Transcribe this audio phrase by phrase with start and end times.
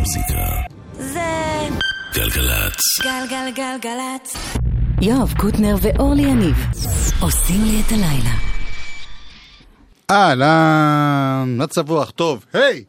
[0.00, 0.62] המוזיקה.
[0.98, 1.68] זה
[2.14, 2.80] גלגלצ.
[3.02, 4.36] גלגלגלגלצ.
[5.02, 6.56] יואב קוטנר ואורלי יניב
[7.20, 8.34] עושים לי את הלילה.
[10.10, 12.84] אהלן, מצב רוח טוב, היי!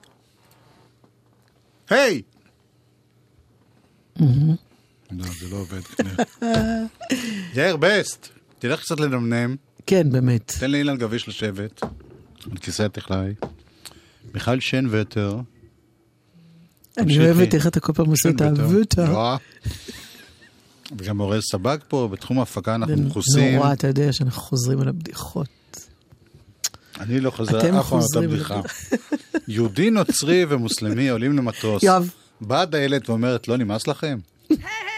[1.89, 2.21] היי!
[4.19, 6.25] לא, זה לא עובד כנראה.
[7.55, 8.27] יאיר בסט,
[8.59, 9.55] תלך קצת לנמנם,
[9.85, 10.51] כן, באמת.
[10.59, 11.83] תן לאילן גביש לשבת,
[12.51, 13.33] על כיסא הטכנאי.
[14.33, 15.39] מיכל שן וטר.
[16.97, 17.19] אני.
[17.19, 19.05] אוהבת איך אתה כל פעם עושה את הווטה.
[19.05, 19.37] נורא.
[20.97, 23.55] וגם אורז סבג פה, בתחום ההפקה אנחנו מכוסים.
[23.55, 25.47] נורא, אתה יודע שאנחנו חוזרים על הבדיחות.
[26.99, 28.61] אני לא חוזר אף פעם על אותה חוזרים בדיחה.
[29.47, 31.83] יהודי, נוצרי ומוסלמי עולים למטוס.
[31.83, 32.09] יואב.
[32.41, 34.19] באה דיילת ואומרת, לא נמאס לכם?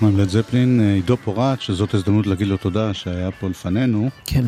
[0.00, 4.10] אנחנו עם לד זפלין, אה, עידו פורט, שזאת הזדמנות להגיד לו תודה שהיה פה לפנינו.
[4.24, 4.44] כן.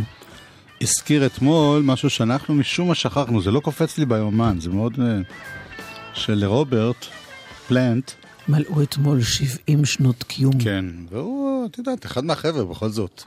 [0.81, 4.99] הזכיר אתמול משהו שאנחנו משום מה שכחנו, זה לא קופץ לי ביומן, זה מאוד...
[5.00, 5.20] אה,
[6.14, 7.06] של רוברט
[7.69, 8.10] פלנט...
[8.49, 10.58] מלאו אתמול 70 שנות קיום.
[10.58, 13.22] כן, והוא, את יודעת, אחד מהחבר'ה בכל זאת.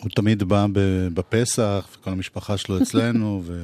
[0.00, 0.66] הוא תמיד בא
[1.14, 3.62] בפסח, וכל המשפחה שלו אצלנו, ו...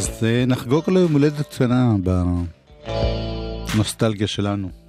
[0.00, 1.94] אז אה, נחגוג לו יום הולדת קטנה
[3.74, 4.79] בנוסטלגיה שלנו.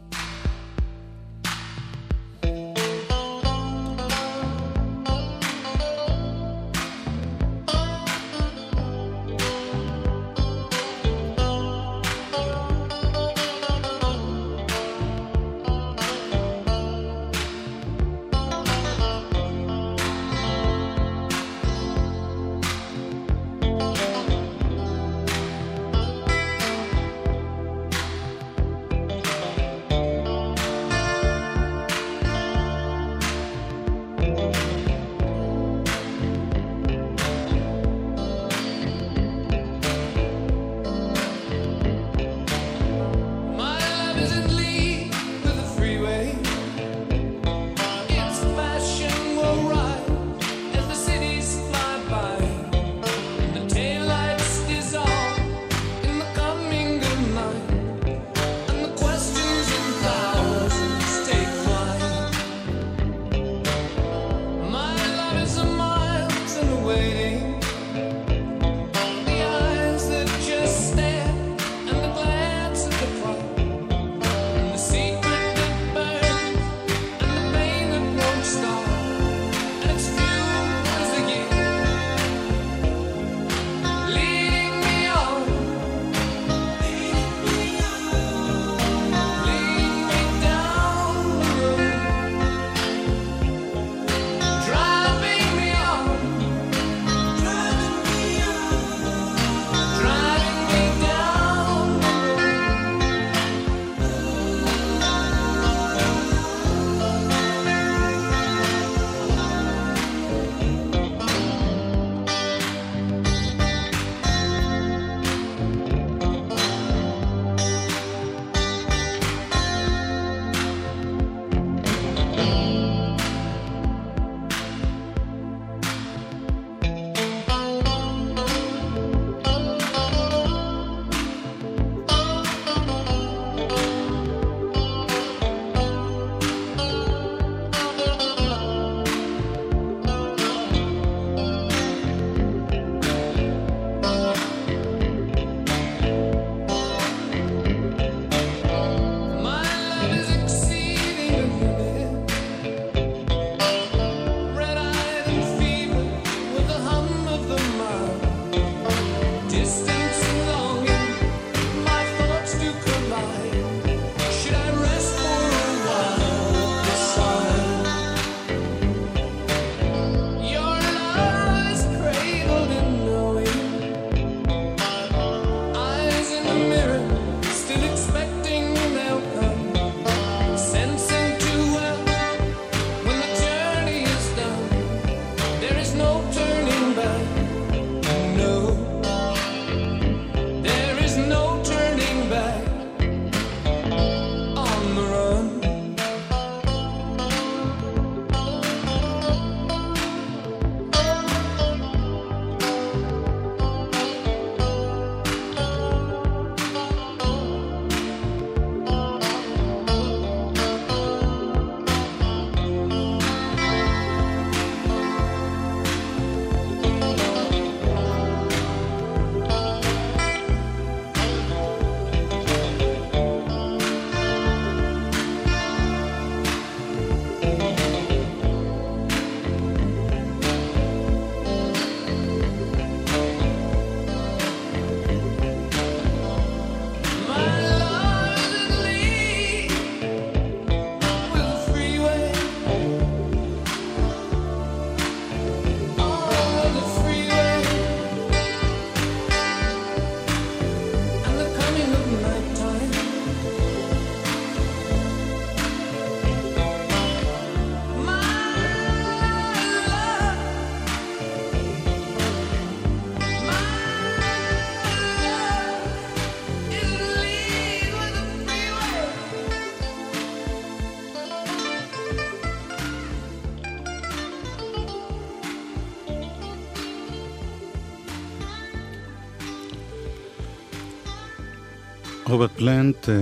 [282.42, 283.16] רוברט פלאנט, אה,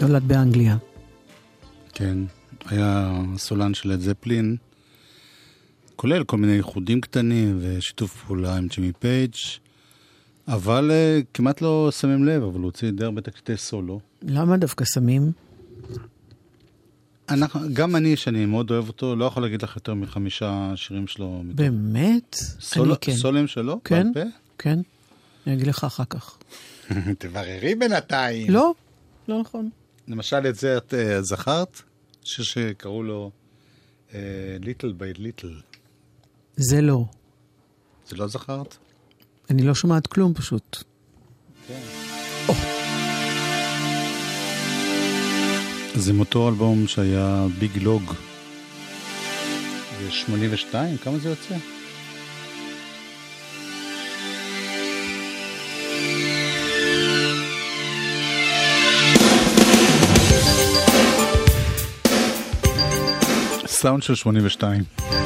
[0.00, 0.76] נולד באנגליה.
[1.94, 2.18] כן,
[2.66, 4.56] היה סולן של לד זפלין,
[5.96, 9.34] כולל כל מיני איחודים קטנים ושיתוף פעולה עם ג'ימי פייג',
[10.48, 14.00] אבל אה, כמעט לא שמים לב, אבל הוא הוציא די הרבה תקליטי סולו.
[14.22, 15.32] למה דווקא שמים?
[17.28, 21.42] אנחנו, גם אני, שאני מאוד אוהב אותו, לא יכול להגיד לך יותר מחמישה שירים שלו.
[21.54, 22.36] באמת?
[22.60, 23.12] סולו, אני כן.
[23.12, 23.80] סולים שלו?
[23.84, 24.06] כן,
[24.58, 24.78] כן.
[25.46, 26.38] אני אגיד לך אחר כך.
[27.18, 28.50] תבררי בינתיים.
[28.50, 28.74] לא,
[29.28, 29.70] לא נכון.
[30.08, 31.82] למשל, את זה את אה, זכרת?
[32.24, 33.30] שיר שקראו לו
[34.60, 35.54] Little by Little.
[36.56, 37.04] זה לא.
[38.08, 38.76] זה לא זכרת?
[39.50, 40.84] אני לא שומעת כלום פשוט.
[45.94, 48.12] זה מאותו אלבום שהיה Big Log.
[49.98, 51.54] ב-82, כמה זה יוצא?
[63.80, 65.17] סאונד של 82.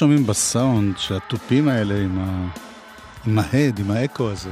[0.00, 2.48] שומעים בסאונד שהתופים האלה עם, ה...
[3.26, 4.50] עם ההד, עם האקו הזה.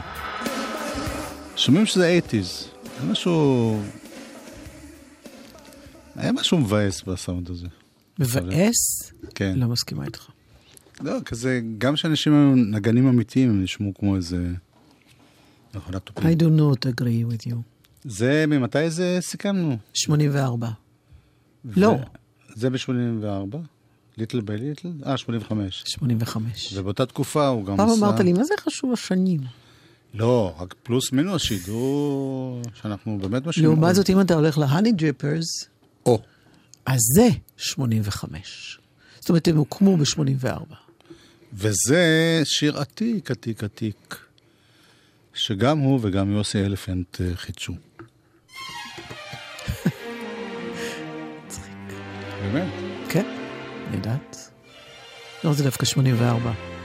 [1.56, 2.34] שומעים שזה 80's.
[3.00, 3.80] היה משהו...
[6.16, 7.66] היה משהו מבאס בסאונד הזה.
[8.18, 9.12] מבאס?
[9.34, 9.58] כן.
[9.58, 10.28] לא מסכימה איתך.
[11.00, 14.52] לא, כזה, גם כשאנשים היו נגנים אמיתיים, הם נשמעו כמו איזה...
[15.74, 16.30] מכונת תופים.
[16.30, 17.56] I do not agree with you.
[18.04, 19.76] זה, ממתי זה סיכמנו?
[19.94, 20.68] 84.
[21.64, 21.96] לא.
[22.54, 23.56] זה ב-84?
[24.18, 24.88] Little by Little?
[25.06, 25.82] אה, 85.
[25.86, 26.74] 85.
[26.74, 27.98] ובאותה תקופה הוא גם פעם עשה...
[27.98, 29.40] אמרת לי, מה זה חשוב השנים?
[30.14, 33.70] לא, רק פלוס מינוס שידור שאנחנו באמת משאירים.
[33.70, 35.68] לעומת זאת, אם אתה הולך ל Honeydrippers,
[36.06, 36.22] או,
[36.86, 38.78] אז זה 85.
[39.20, 40.74] זאת אומרת, הם הוקמו ב-84.
[41.52, 44.16] וזה שיר עתיק, עתיק, עתיק,
[45.34, 47.72] שגם הוא וגם יוסי אלפנט אה, חידשו.
[52.42, 52.68] באמת?
[53.08, 53.37] כן,
[53.94, 54.50] יודעת.
[55.44, 56.77] לא, זה דווקא 84.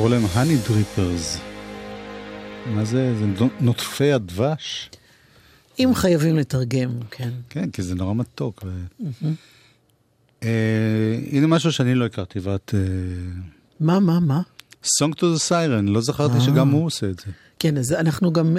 [0.00, 1.38] קראו להם honey drippers.
[2.66, 3.14] מה זה?
[3.18, 3.26] זה
[3.60, 4.90] נוטפי הדבש?
[5.78, 7.30] אם חייבים לתרגם, כן.
[7.48, 8.64] כן, כי זה נורא מתוק.
[8.66, 8.70] ו...
[10.42, 12.74] אה, הנה משהו שאני לא הכרתי, ואת...
[12.74, 12.80] אה,
[13.80, 14.40] מה, מה, מה?
[14.84, 16.40] Song to the Siren, לא זכרתי אה.
[16.40, 17.32] שגם הוא עושה את זה.
[17.58, 18.56] כן, אז אנחנו גם...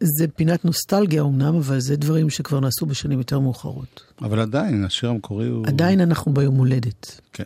[0.00, 4.02] זה פינת נוסטלגיה אמנם, אבל זה דברים שכבר נעשו בשנים יותר מאוחרות.
[4.22, 5.66] אבל עדיין, השיר המקורי הוא...
[5.66, 7.20] עדיין אנחנו ביום הולדת.
[7.32, 7.44] כן.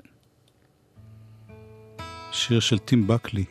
[2.31, 3.45] שיר של טים בקלי.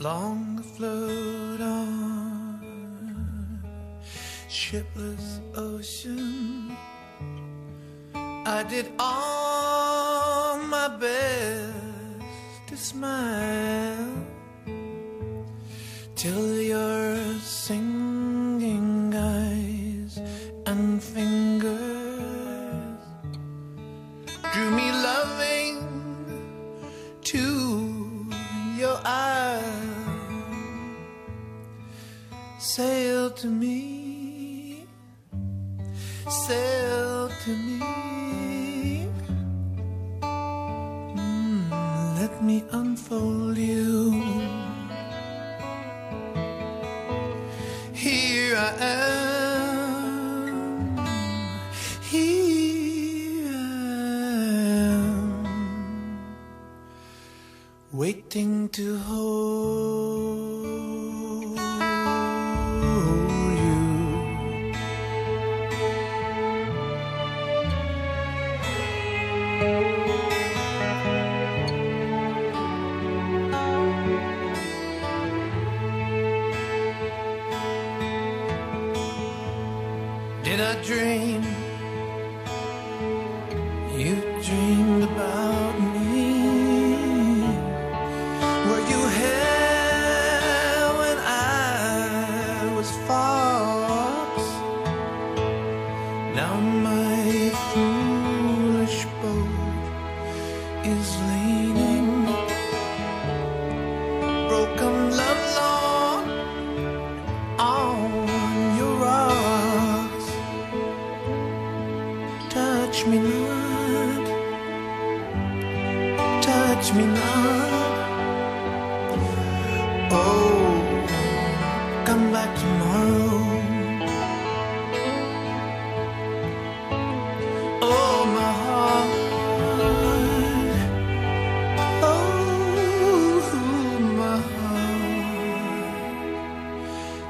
[0.00, 2.54] Long float on
[4.48, 6.76] shipless ocean.
[8.58, 11.72] I did all my best
[12.68, 14.14] to smile
[16.14, 18.07] till your singing
[32.79, 34.85] Sail to me,
[36.47, 38.18] sail to me.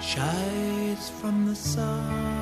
[0.09, 2.38] Shies from the sun.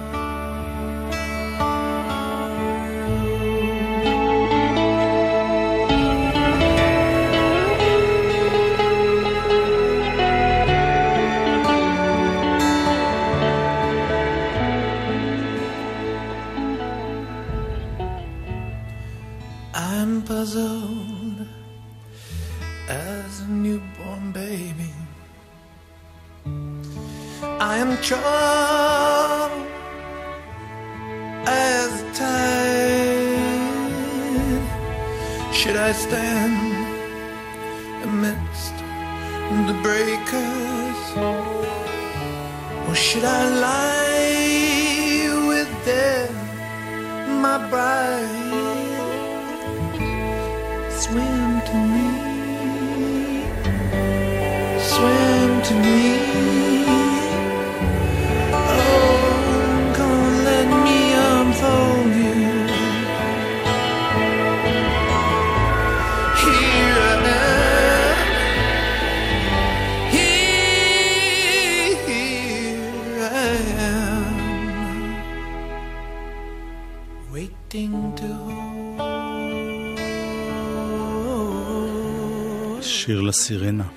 [83.47, 83.88] שיר לסירנה.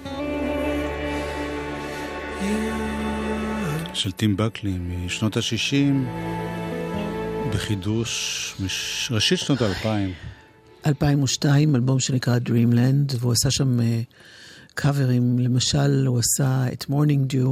[3.94, 5.94] של טים בקלי משנות ה-60,
[7.54, 9.08] בחידוש מש...
[9.12, 9.86] ראשית שנות ה-2000.
[10.86, 14.00] 2002, אלבום שנקרא Dreamland, והוא עשה שם אה,
[14.74, 17.48] קאברים, למשל, הוא עשה את Morning Dew,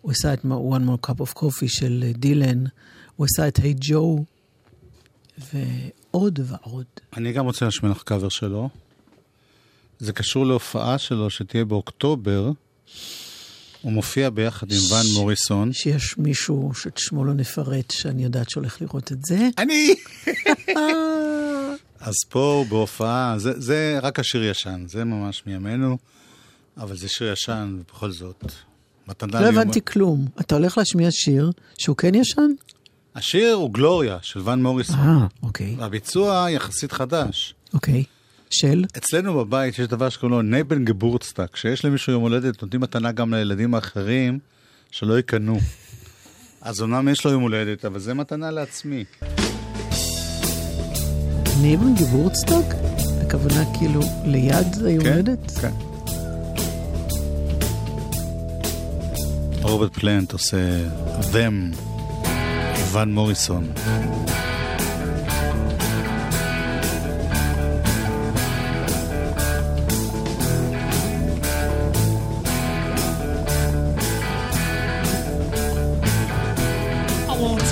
[0.00, 2.64] הוא עשה את One More Cup of Coffee של אה, דילן,
[3.16, 4.22] הוא עשה את Hey Joe,
[5.54, 6.86] ועוד ועוד.
[7.16, 8.68] אני גם רוצה להשמיע לך קאבר שלו.
[9.98, 12.50] זה קשור להופעה שלו שתהיה באוקטובר.
[13.82, 15.72] הוא מופיע ביחד עם ון מוריסון.
[15.72, 19.48] שיש מישהו שאת שמו לא נפרט, שאני יודעת שהולך לראות את זה.
[19.58, 19.94] אני!
[22.00, 25.98] אז פה בהופעה, זה, זה רק השיר ישן, זה ממש מימינו,
[26.76, 28.44] אבל זה שיר ישן, ובכל זאת,
[29.08, 30.26] מתנה לא הבנתי כלום.
[30.40, 32.50] אתה הולך להשמיע שיר שהוא כן ישן?
[33.14, 34.98] השיר הוא גלוריה של ון מוריסון.
[34.98, 37.54] אה, אוקיי, הביצוע יחסית חדש.
[37.74, 38.04] אוקיי.
[38.60, 38.84] של?
[38.96, 43.34] אצלנו בבית יש דבר שקוראים לו Neben Geburtstag, כשיש למישהו יום הולדת, נותנים מתנה גם
[43.34, 44.38] לילדים האחרים,
[44.90, 45.58] שלא יקנו.
[46.62, 49.04] אז אומנם יש לו יום הולדת, אבל זה מתנה לעצמי.
[51.60, 52.64] Neben Geburtstag?
[53.26, 55.50] הכוונה כאילו ליד היום כן, הולדת?
[55.50, 55.72] כן.
[59.62, 60.56] רוברט פלנט עושה
[61.32, 61.76] them,
[62.92, 63.72] ון מוריסון.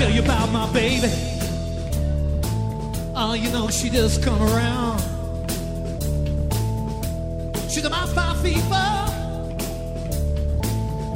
[0.05, 1.09] Tell you about my baby.
[3.17, 5.01] Oh, you know, she just come around.
[7.71, 9.05] She's about five feet four.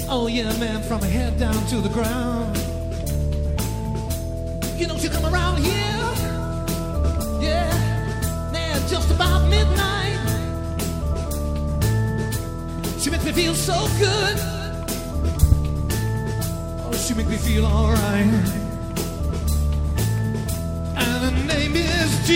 [0.09, 2.57] Oh, yeah, man, from her head down to the ground.
[4.79, 6.09] You know she come around here.
[7.42, 7.70] Yeah,
[8.53, 10.18] man, just about midnight.
[12.98, 14.37] She makes me feel so good.
[16.87, 18.58] Oh, she makes me feel alright.
[22.29, 22.31] G.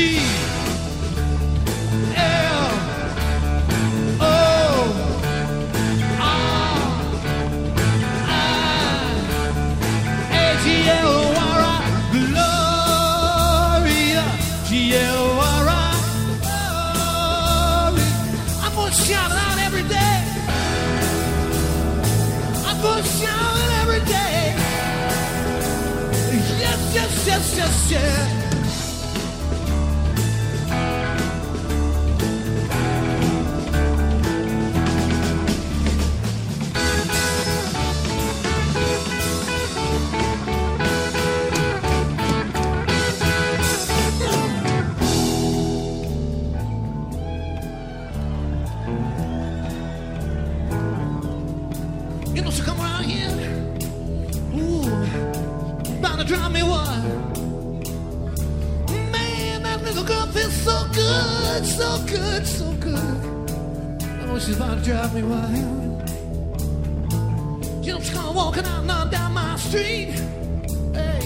[2.16, 2.70] L.
[4.20, 4.22] O.
[6.18, 6.20] R.
[8.26, 8.28] I.
[10.42, 11.76] A-G-L-O-R-I.
[12.14, 14.24] Gloria.
[14.68, 15.90] G-L-O-R-I.
[16.40, 18.08] Gloria.
[18.64, 20.18] I'm gonna shout it out every day.
[22.66, 24.54] I'm gonna shout it every day.
[26.64, 28.41] Yes, yes, yes, yes, yes.
[60.92, 63.52] Good, so good, so good.
[64.02, 66.10] I know she's about to drive me wild.
[67.84, 70.12] You know she's coming walking out now down my street.
[70.94, 71.20] Hey,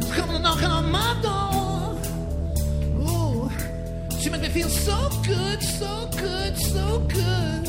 [0.00, 1.98] she's coming knocking on my door.
[3.06, 3.50] Ooh,
[4.18, 7.68] she make me feel so good, so good, so good.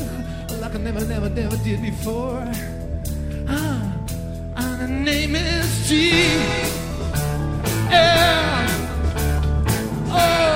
[0.60, 2.46] Like I never, never, never did before.
[3.48, 3.94] Ah,
[4.56, 6.12] and her name is G.
[7.90, 8.68] L.
[10.14, 10.51] O.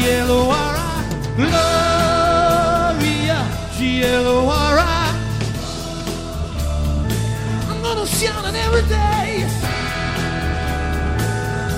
[0.00, 0.06] G.
[0.06, 0.30] L.
[0.30, 0.48] O.
[0.48, 0.76] R.
[0.76, 1.04] I.
[1.36, 1.60] Gloria.
[7.68, 9.44] I'm gonna shout it every day.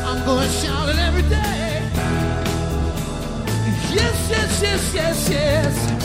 [0.07, 1.83] I'm gonna shout it every day.
[3.93, 6.02] Yes, yes, yes, yes, yes.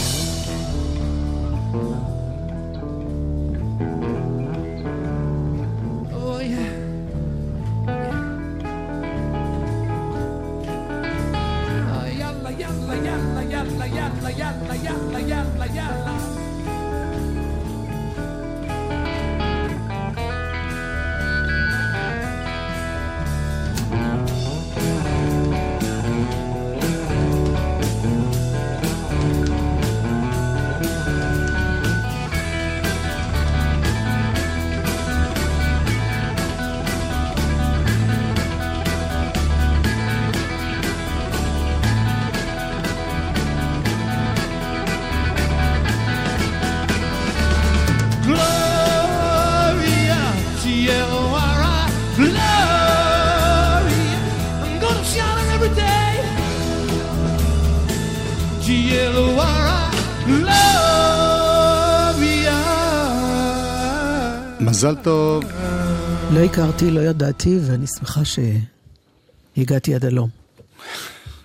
[14.87, 16.26] playa, playa, playa, playa.
[64.77, 65.43] מזל טוב.
[66.33, 70.29] לא הכרתי, לא ידעתי, ואני שמחה שהגעתי עד הלום.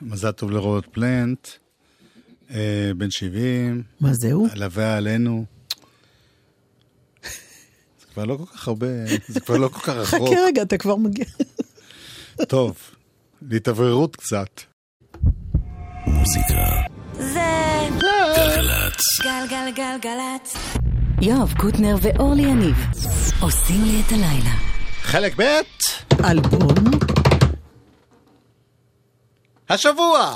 [0.03, 1.49] מזל טוב לרוברט פלנט,
[2.51, 4.47] אה, בן 70, מה זהו?
[4.51, 5.45] הלווה עלינו.
[8.01, 8.87] זה כבר לא כל כך הרבה,
[9.29, 10.29] זה כבר לא כל כך רחוק.
[10.29, 11.25] חכה רגע, אתה כבר מגיע.
[12.49, 12.77] טוב,
[13.43, 14.61] להתאווררות קצת.
[16.07, 16.83] מוזיקה.
[17.19, 17.41] זה
[17.99, 19.01] גלגלצ.
[19.25, 20.57] גלגלגלגלצ.
[21.23, 22.87] יואב קוטנר ואורלי יניב
[23.41, 24.55] עושים לי את הלילה.
[25.03, 25.43] חלק ב',
[26.25, 26.75] אלבום,
[29.69, 30.35] השבוע.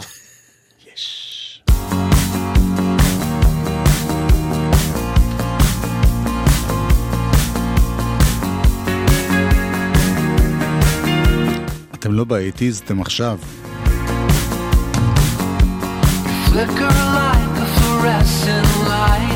[11.94, 13.38] אתם לא באייטיז, אתם עכשיו.
[16.46, 19.35] Flicker like a fluorescent light.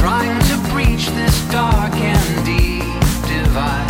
[0.00, 2.82] Trying to breach this dark and deep
[3.28, 3.89] divide.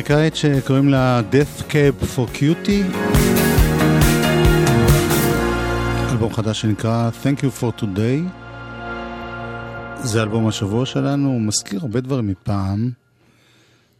[0.00, 2.96] אמריקאית שקוראים לה Death Cab for Cutie.
[6.10, 8.20] אלבום חדש שנקרא Thank you for today.
[10.02, 12.90] זה אלבום השבוע שלנו, הוא מזכיר הרבה דברים מפעם,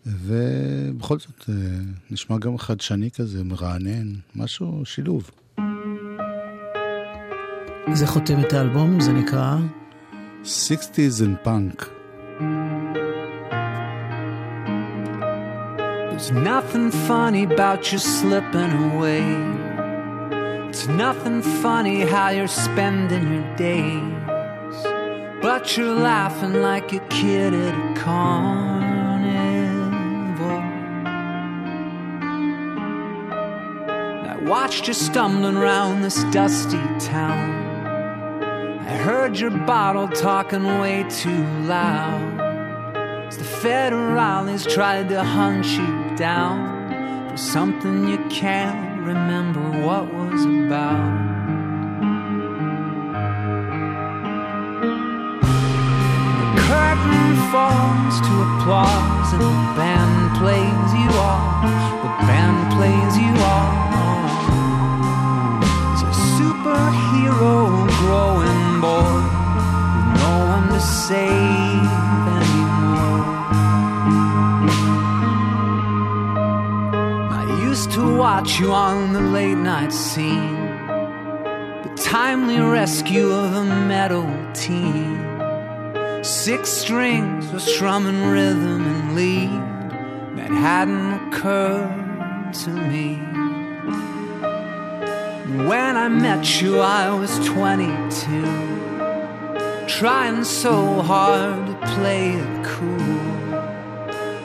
[0.07, 1.55] ובכל זאת אה,
[2.11, 5.31] נשמע גם חדשני כזה, מרענן, משהו, שילוב.
[7.93, 9.57] זה חותם את האלבום, זה נקרא
[10.45, 11.85] 60's and Punk.
[16.21, 19.25] There's nothing funny about you slipping away.
[20.69, 24.03] It's nothing funny how you're spending your days.
[25.41, 28.21] But you're laughing like a kid at a carnival.
[34.29, 37.49] I watched you stumbling around this dusty town.
[38.87, 42.41] I heard your bottle talking way too loud.
[43.27, 50.45] As the federales tried to hunt you down for something you can't remember what was
[50.45, 51.17] about.
[56.37, 61.65] The curtain falls to applause and the band plays you off.
[62.05, 63.81] The band plays you off.
[65.93, 69.25] It's a superhero growing bored
[69.97, 72.10] with no one to save
[78.01, 80.55] to watch you on the late night scene,
[81.83, 85.19] the timely rescue of a metal teen.
[86.25, 89.61] Six strings were strumming rhythm and lead
[90.39, 93.17] that hadn't occurred to me.
[95.69, 103.19] When I met you, I was 22, trying so hard to play it cool.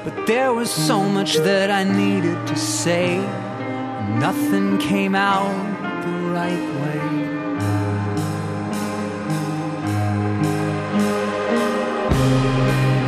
[0.03, 3.24] But there was so much that I needed to say,
[4.20, 5.53] nothing came out
[6.05, 6.99] the right way.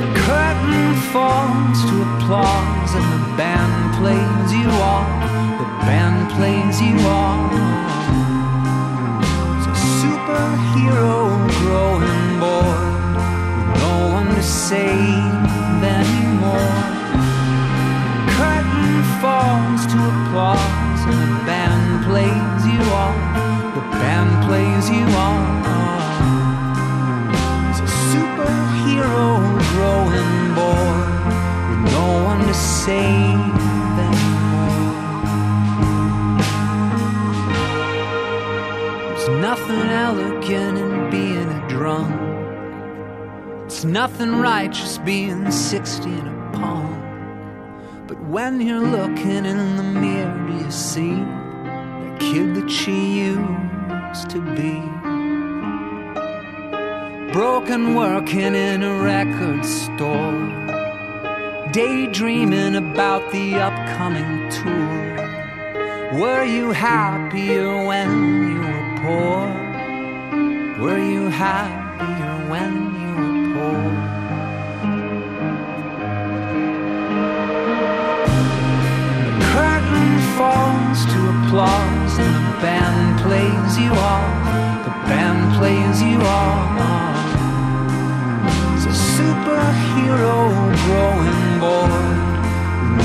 [0.01, 5.09] The curtain falls to applause, and the band plays you off.
[5.59, 7.51] The band plays you off.
[9.55, 11.13] It's a superhero
[11.59, 16.86] growing bored with no one to save anymore.
[32.87, 33.59] Save
[34.07, 34.77] anymore.
[39.09, 42.15] There's nothing elegant in being a drunk.
[43.65, 48.07] It's nothing righteous being 60 in a punk.
[48.07, 51.15] But when you're looking in the mirror, you see
[52.05, 54.75] the kid that she used to be?
[57.33, 60.66] Broken working in a record store,
[61.77, 66.19] daydreaming about the upcoming tour.
[66.19, 68.09] Were you happier when
[68.49, 69.41] you were poor?
[70.83, 73.83] Were you happier when you were poor?
[79.21, 84.83] The curtain falls to applause and the band plays you off.
[84.83, 87.26] The band plays you off
[88.87, 90.35] a superhero
[90.85, 92.19] growing bored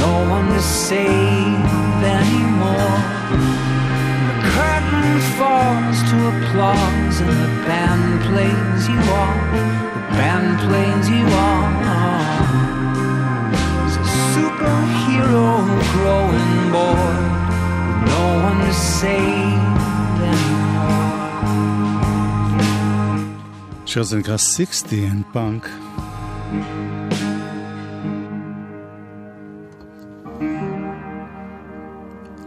[0.01, 2.99] No one to save anymore.
[4.29, 9.39] The curtain falls to applause And the band plays you on.
[9.97, 11.71] The band plays you on.
[13.85, 15.49] It's a superhero
[15.95, 17.23] growing bored
[18.13, 19.82] No one to save
[23.93, 25.69] השיר הזה נקרא 60 and Punk.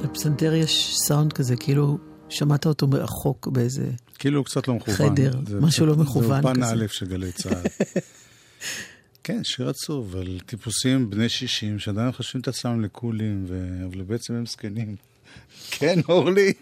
[0.03, 1.97] לפסנתר יש סאונד כזה, כאילו
[2.29, 3.91] שמעת אותו מרחוק באיזה...
[4.19, 4.95] כאילו הוא קצת לא מכוון.
[4.95, 6.73] חדר, זה משהו לא מכוון זה אולפן כזה.
[6.73, 7.63] א' של גלי צה"ל.
[9.23, 13.45] כן, שיר עצוב על טיפוסים בני 60 שעדיין חושבים את עצמם לקולים.
[13.85, 14.95] אבל בעצם הם זקנים.
[15.79, 16.53] כן, אורלי,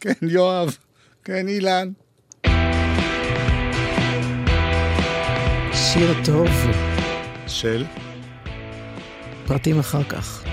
[0.00, 0.76] כן, יואב,
[1.24, 1.92] כן, אילן.
[5.92, 6.48] שיר טוב,
[7.46, 7.84] של?
[9.46, 10.44] פרטים אחר כך.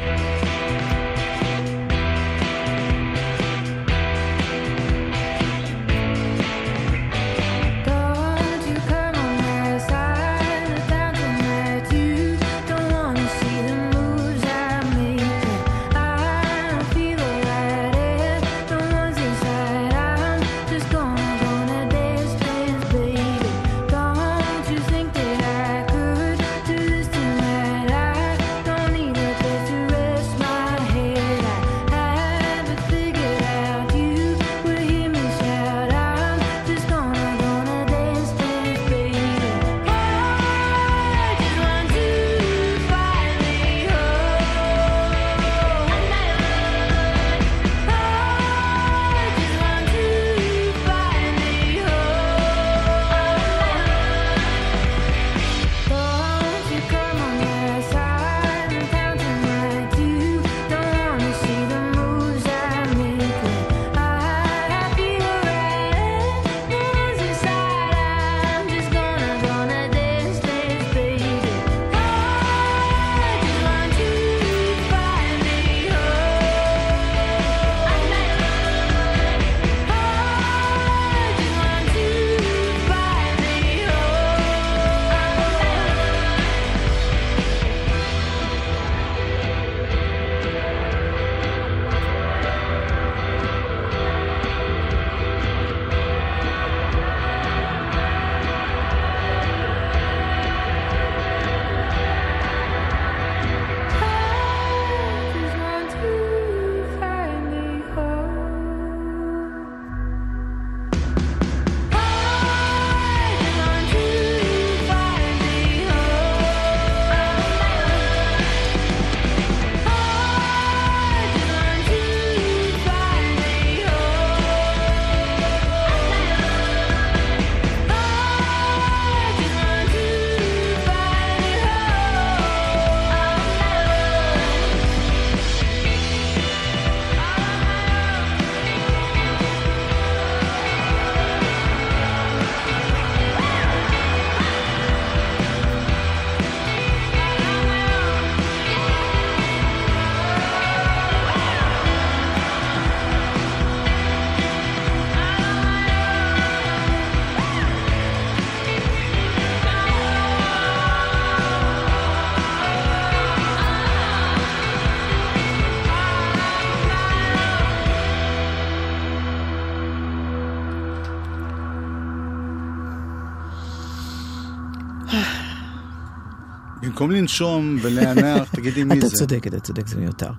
[176.97, 179.15] במקום לנשום ולהנח, תגידי מי אתה זה.
[179.15, 180.29] צודק, אתה צודק, זה מיותר.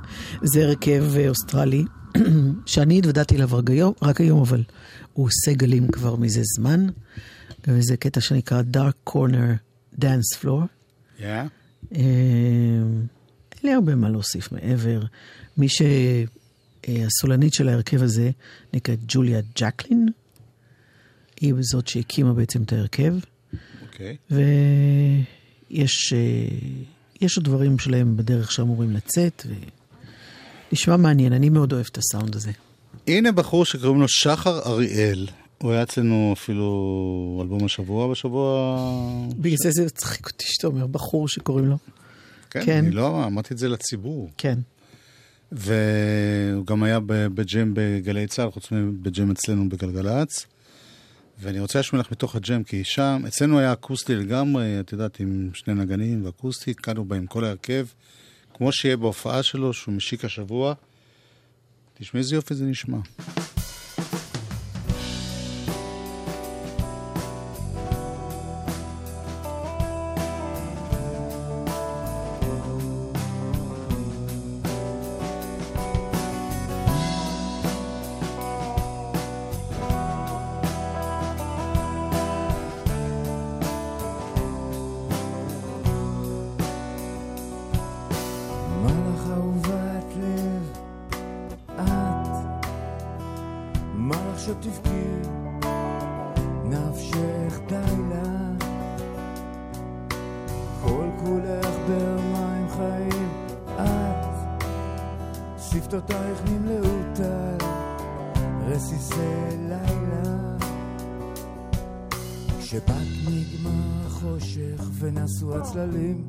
[0.42, 1.84] זה הרכב אה, אוסטרלי,
[2.66, 4.62] שאני התוודעתי אליו רק היום, רק היום, אבל
[5.12, 6.86] הוא עושה גלים כבר מזה זמן,
[7.68, 9.56] וזה קטע שנקרא Dark Corner
[10.00, 10.62] Dance Floor.
[11.18, 11.22] Yeah?
[11.22, 12.00] אה,
[13.52, 15.00] אין לי הרבה מה להוסיף מעבר.
[15.56, 18.30] מי שהסולנית של ההרכב הזה
[18.74, 20.09] נקראת ג'וליה ג'קלין.
[21.40, 23.14] היא זאת שהקימה בעצם את ההרכב,
[23.82, 24.16] אוקיי.
[24.30, 25.38] ויש
[25.72, 25.84] אה,
[27.20, 29.46] יש עוד דברים שלהם בדרך שאמורים לצאת,
[30.72, 32.50] ונשמע מעניין, אני מאוד אוהב את הסאונד הזה.
[33.06, 35.26] הנה בחור שקוראים לו שחר אריאל.
[35.58, 38.76] הוא היה אצלנו אפילו אלבום השבוע בשבוע...
[39.38, 41.76] בגלל זה זה מצחיק אותי שאתה אומר בחור שקוראים לו.
[42.50, 42.84] כן, כן.
[42.84, 44.30] אני לא אמרתי את זה לציבור.
[44.38, 44.58] כן.
[45.52, 50.46] והוא גם היה בג'ם בגלי צה"ל, חוץ מבג'ם אצלנו בגלגלצ.
[51.41, 55.51] ואני רוצה להשמיע לך מתוך הג'ם, כי שם, אצלנו היה אקוסטי לגמרי, את יודעת, עם
[55.55, 57.86] שני נגנים ואקוסטי, קנו בה עם כל ההרכב,
[58.55, 60.74] כמו שיהיה בהופעה שלו, שהוא משיק השבוע.
[61.99, 62.99] תשמעי איזה יופי זה נשמע.
[94.61, 95.28] שתבכי,
[96.64, 98.52] נפשך די לה.
[100.82, 103.28] כל כולך במים חיים,
[103.76, 104.52] את
[105.59, 107.66] שפתותייך נמלאו טל,
[108.66, 109.14] רסיסי
[109.68, 110.56] לילה.
[112.59, 112.90] כשבת
[113.26, 116.26] נגמר החושך ונסו הצללים,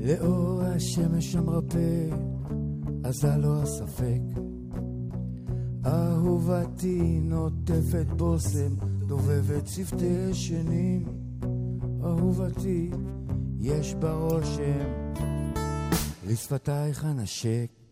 [0.00, 2.08] לאור השמש המרפא,
[3.04, 4.43] עזה לו הספק.
[6.24, 8.74] אהובתי נוטפת בושם,
[9.06, 11.02] דובבת שפתי ישנים.
[12.04, 12.90] אהובתי,
[13.60, 15.12] יש בה רושם,
[16.26, 17.83] לשפתייך אנשק.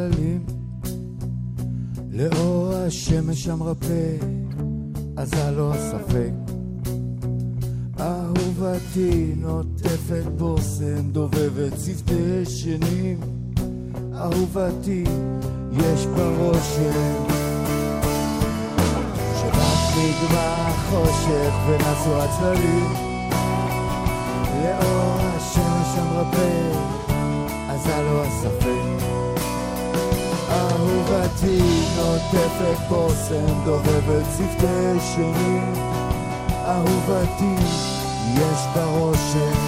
[0.00, 0.44] הצללים
[2.12, 4.16] לאור השמש המרפא,
[5.16, 6.32] עזה לו הספק.
[8.00, 13.20] אהובתי נוטפת בושם, דובבת שפתי ישנים.
[14.14, 15.04] אהובתי,
[15.72, 17.24] יש בה רושם.
[19.40, 23.09] שבת נגמר החושך ונסו הצללים
[31.10, 31.58] אהובתי
[31.96, 35.72] נוטפת בושם, דובבת שפתי ישנים.
[36.52, 37.64] אהובתי,
[38.34, 39.60] יש בה רושם,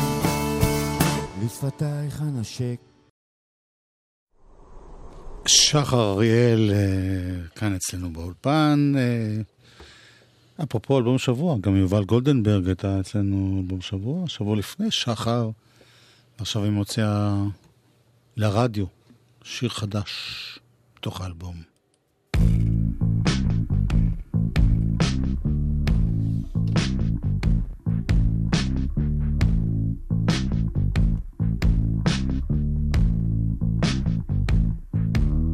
[1.45, 2.77] לשפתייך אנשק.
[5.47, 8.93] שחר אריאל, אה, כאן אצלנו באולפן.
[8.97, 9.43] אה,
[10.65, 15.51] אפרופו אלבום שבוע, גם יובל גולדנברג הייתה אצלנו אלבום שבוע, שבוע לפני שחר.
[16.39, 17.43] עכשיו היא מוציאה
[18.37, 18.87] לרדיו
[19.45, 20.62] שיר חדש
[21.03, 21.55] בתוך האלבום.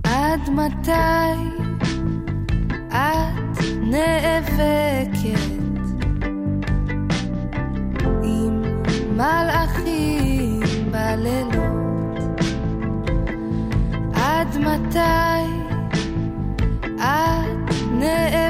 [0.05, 0.93] עד מתי
[2.89, 5.19] את נאבקת
[8.23, 8.63] עם
[9.17, 11.58] מלאכים בלילות?
[14.41, 14.99] עד מתי
[16.97, 18.48] את נאבקת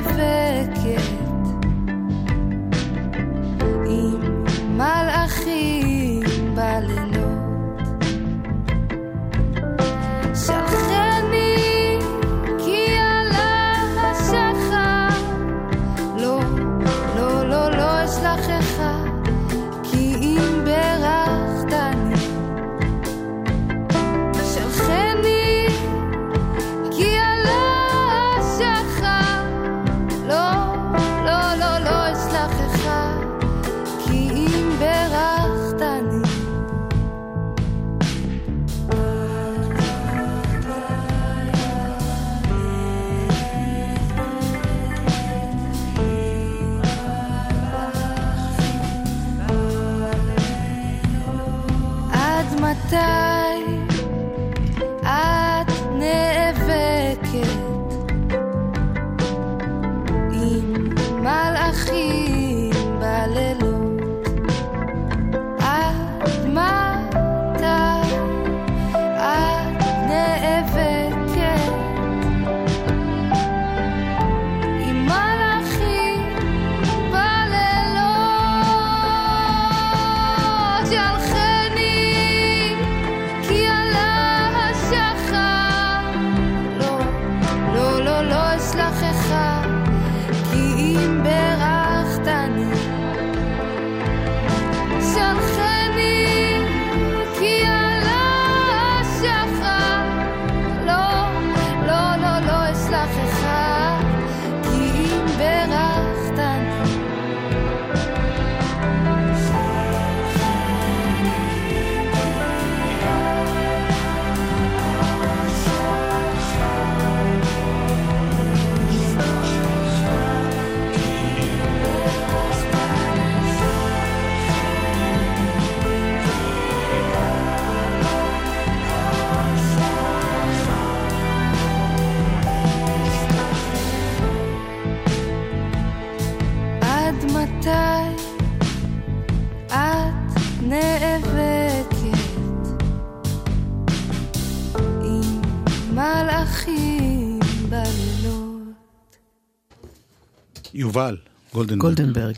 [150.79, 151.16] יובל,
[151.53, 151.81] גולדנברג.
[151.81, 152.37] גולדנברג.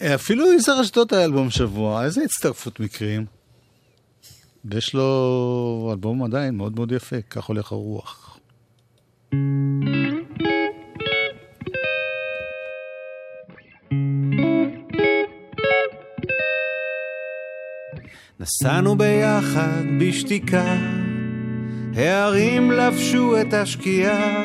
[0.00, 3.26] אה, אפילו יזהר אשדוד היה אלבום שבוע, איזה הצטרפות מקרים.
[4.64, 8.38] ויש לו אלבום עדיין מאוד מאוד יפה, כך הולך הרוח.
[18.40, 20.76] נסענו ביחד בשתיקה,
[21.94, 24.44] הערים לבשו את השקיעה,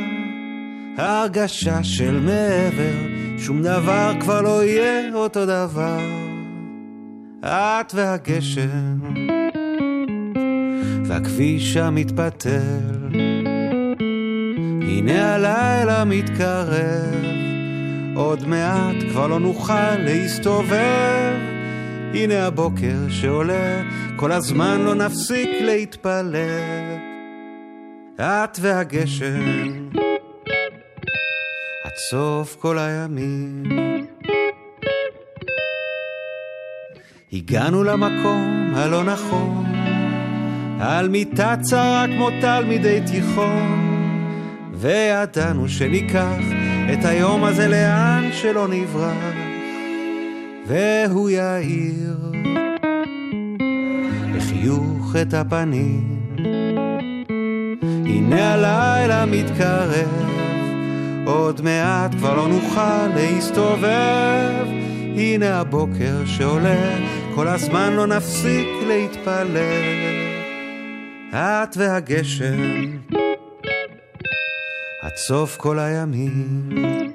[0.99, 5.99] ההרגשה של מעבר, שום דבר כבר לא יהיה אותו דבר.
[7.43, 8.99] את והגשם,
[11.05, 13.09] והכביש המתפתל,
[14.81, 17.25] הנה הלילה מתקרב,
[18.15, 21.33] עוד מעט כבר לא נוכל להסתובב.
[22.13, 23.81] הנה הבוקר שעולה,
[24.15, 26.99] כל הזמן לא נפסיק להתפלל.
[28.19, 29.89] את והגשם,
[32.07, 33.63] סוף כל הימים.
[37.33, 39.65] הגענו למקום הלא נכון,
[40.79, 43.79] על מיטה צרה כמו תלמידי תיכון,
[44.73, 46.43] וידענו שניקח
[46.93, 49.33] את היום הזה לאן שלא נברח.
[50.67, 52.17] והוא יאיר
[54.35, 56.19] בחיוך את הפנים.
[58.05, 60.38] הנה הלילה מתקרב,
[61.29, 64.65] עוד מעט כבר לא נוכל להסתובב.
[65.15, 66.97] הנה הבוקר שעולה,
[67.35, 69.59] כל הזמן לא נפסיק להתפלל.
[71.33, 72.97] את והגשם,
[75.01, 77.08] עד סוף כל הימים.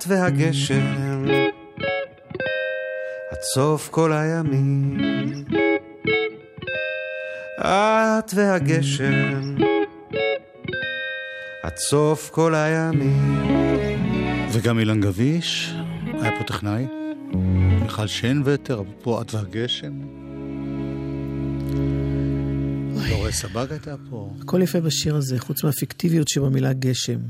[0.00, 1.24] את והגשם,
[3.30, 4.98] עד סוף כל הימים.
[7.60, 9.54] את והגשם,
[11.62, 13.42] עד סוף כל הימים.
[14.52, 15.74] וגם אילן גביש,
[16.20, 16.86] היה פה טכנאי.
[17.82, 19.92] מיכל שיינווטר, אפרופו את והגשם.
[23.10, 24.30] לורס סבג הייתה פה.
[24.42, 27.20] הכל יפה בשיר הזה, חוץ מהפיקטיביות שבמילה גשם.